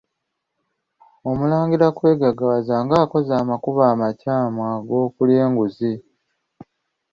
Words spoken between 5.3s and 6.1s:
enguzzi.